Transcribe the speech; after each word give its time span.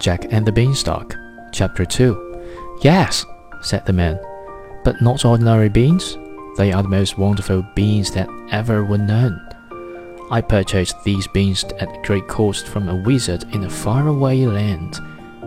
Jack 0.00 0.26
and 0.30 0.46
the 0.46 0.52
Beanstalk, 0.52 1.14
Chapter 1.52 1.84
2. 1.84 2.78
Yes, 2.82 3.26
said 3.60 3.84
the 3.84 3.92
man, 3.92 4.18
but 4.82 5.02
not 5.02 5.26
ordinary 5.26 5.68
beans. 5.68 6.16
They 6.56 6.72
are 6.72 6.82
the 6.82 6.88
most 6.88 7.18
wonderful 7.18 7.62
beans 7.74 8.10
that 8.12 8.28
ever 8.50 8.82
were 8.82 8.98
known. 8.98 9.38
I 10.30 10.40
purchased 10.40 11.02
these 11.04 11.26
beans 11.28 11.64
at 11.80 12.02
great 12.02 12.28
cost 12.28 12.66
from 12.66 12.88
a 12.88 13.02
wizard 13.02 13.44
in 13.52 13.64
a 13.64 13.70
faraway 13.70 14.46
land. 14.46 14.98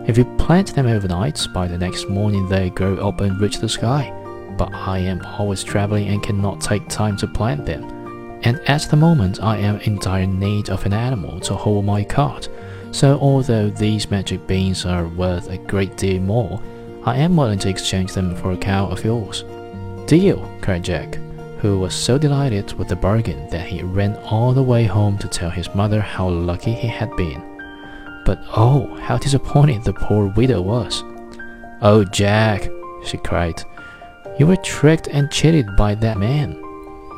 If 0.06 0.18
you 0.18 0.24
plant 0.36 0.74
them 0.74 0.86
overnight, 0.86 1.48
by 1.52 1.66
the 1.66 1.78
next 1.78 2.08
morning 2.08 2.48
they 2.48 2.70
grow 2.70 2.96
up 2.96 3.20
and 3.22 3.40
reach 3.40 3.58
the 3.58 3.68
sky. 3.68 4.12
But 4.56 4.72
I 4.72 4.98
am 4.98 5.24
always 5.24 5.64
traveling 5.64 6.08
and 6.08 6.22
cannot 6.22 6.60
take 6.60 6.88
time 6.88 7.16
to 7.16 7.26
plant 7.26 7.66
them. 7.66 7.93
And 8.44 8.60
at 8.68 8.82
the 8.82 8.96
moment 8.96 9.42
I 9.42 9.56
am 9.56 9.80
in 9.80 9.98
dire 9.98 10.26
need 10.26 10.68
of 10.68 10.84
an 10.84 10.92
animal 10.92 11.40
to 11.40 11.54
hold 11.54 11.86
my 11.86 12.04
cart. 12.04 12.48
So 12.90 13.18
although 13.18 13.70
these 13.70 14.10
magic 14.10 14.46
beans 14.46 14.84
are 14.84 15.08
worth 15.08 15.48
a 15.48 15.56
great 15.58 15.96
deal 15.96 16.20
more, 16.20 16.62
I 17.04 17.16
am 17.16 17.36
willing 17.36 17.58
to 17.60 17.68
exchange 17.68 18.12
them 18.12 18.36
for 18.36 18.52
a 18.52 18.56
cow 18.56 18.86
of 18.86 19.04
yours. 19.04 19.44
Deal, 20.06 20.46
cried 20.60 20.84
Jack, 20.84 21.14
who 21.58 21.78
was 21.78 21.94
so 21.94 22.18
delighted 22.18 22.74
with 22.74 22.88
the 22.88 22.96
bargain 22.96 23.48
that 23.48 23.66
he 23.66 23.82
ran 23.82 24.16
all 24.18 24.52
the 24.52 24.62
way 24.62 24.84
home 24.84 25.16
to 25.18 25.28
tell 25.28 25.50
his 25.50 25.74
mother 25.74 26.00
how 26.00 26.28
lucky 26.28 26.72
he 26.72 26.88
had 26.88 27.14
been. 27.16 27.42
But 28.26 28.42
oh, 28.56 28.94
how 29.00 29.16
disappointed 29.16 29.84
the 29.84 29.94
poor 29.94 30.28
widow 30.28 30.60
was. 30.60 31.02
Oh, 31.80 32.04
Jack, 32.04 32.68
she 33.04 33.16
cried, 33.16 33.62
you 34.38 34.46
were 34.46 34.56
tricked 34.56 35.08
and 35.08 35.30
cheated 35.30 35.76
by 35.76 35.94
that 35.96 36.18
man. 36.18 36.63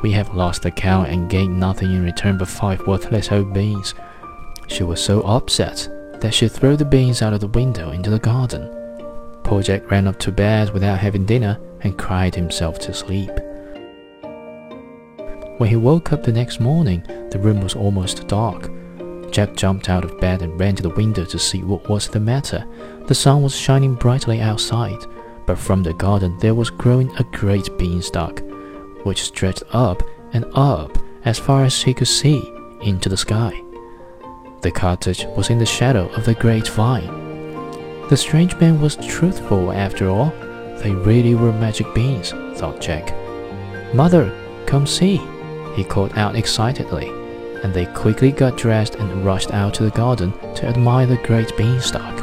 We 0.03 0.11
have 0.11 0.35
lost 0.35 0.61
the 0.61 0.71
cow 0.71 1.03
and 1.03 1.29
gained 1.29 1.59
nothing 1.59 1.91
in 1.91 2.03
return 2.03 2.37
but 2.37 2.47
five 2.47 2.85
worthless 2.85 3.31
old 3.31 3.53
beans. 3.53 3.95
She 4.67 4.83
was 4.83 5.03
so 5.03 5.21
upset 5.21 5.89
that 6.21 6.33
she 6.33 6.47
threw 6.47 6.77
the 6.77 6.85
beans 6.85 7.21
out 7.21 7.33
of 7.33 7.39
the 7.39 7.47
window 7.47 7.91
into 7.91 8.09
the 8.09 8.19
garden. 8.19 8.69
Poor 9.43 9.61
Jack 9.61 9.89
ran 9.89 10.07
up 10.07 10.19
to 10.19 10.31
bed 10.31 10.73
without 10.73 10.99
having 10.99 11.25
dinner 11.25 11.59
and 11.81 11.97
cried 11.97 12.35
himself 12.35 12.79
to 12.79 12.93
sleep. 12.93 13.31
When 15.57 15.69
he 15.69 15.75
woke 15.75 16.13
up 16.13 16.23
the 16.23 16.31
next 16.31 16.59
morning, 16.59 17.01
the 17.31 17.39
room 17.39 17.61
was 17.61 17.73
almost 17.73 18.27
dark. 18.27 18.69
Jack 19.31 19.55
jumped 19.55 19.89
out 19.89 20.03
of 20.03 20.19
bed 20.19 20.41
and 20.41 20.59
ran 20.59 20.75
to 20.75 20.83
the 20.83 20.89
window 20.89 21.25
to 21.25 21.39
see 21.39 21.63
what 21.63 21.89
was 21.89 22.07
the 22.07 22.19
matter. 22.19 22.65
The 23.07 23.15
sun 23.15 23.41
was 23.41 23.55
shining 23.55 23.95
brightly 23.95 24.41
outside, 24.41 24.99
but 25.45 25.57
from 25.57 25.81
the 25.81 25.93
garden 25.93 26.37
there 26.39 26.55
was 26.55 26.69
growing 26.69 27.09
a 27.17 27.23
great 27.23 27.75
beanstalk, 27.77 28.41
which 29.07 29.23
stretched 29.23 29.63
up 29.71 30.03
and 30.33 30.45
up 30.53 30.97
as 31.23 31.39
far 31.39 31.63
as 31.63 31.81
he 31.81 31.93
could 31.93 32.07
see 32.07 32.53
into 32.81 33.09
the 33.09 33.17
sky. 33.17 33.59
The 34.61 34.71
cottage 34.71 35.25
was 35.37 35.49
in 35.49 35.59
the 35.59 35.65
shadow 35.65 36.09
of 36.09 36.25
the 36.25 36.33
great 36.35 36.67
vine. 36.67 37.07
The 38.09 38.17
strange 38.17 38.55
man 38.57 38.81
was 38.81 38.97
truthful 38.97 39.71
after 39.71 40.09
all. 40.09 40.31
They 40.81 40.91
really 40.91 41.35
were 41.35 41.53
magic 41.53 41.87
beans, 41.95 42.31
thought 42.59 42.81
Jack. 42.81 43.13
Mother, 43.93 44.31
come 44.65 44.85
see, 44.85 45.17
he 45.75 45.83
called 45.83 46.11
out 46.17 46.35
excitedly, 46.35 47.07
and 47.63 47.73
they 47.73 47.85
quickly 47.85 48.31
got 48.31 48.57
dressed 48.57 48.95
and 48.95 49.25
rushed 49.25 49.51
out 49.51 49.73
to 49.75 49.83
the 49.83 49.91
garden 49.91 50.33
to 50.55 50.65
admire 50.65 51.05
the 51.05 51.17
great 51.17 51.55
beanstalk. 51.55 52.16